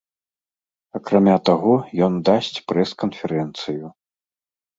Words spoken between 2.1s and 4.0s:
дасць прэс-канферэнцыю.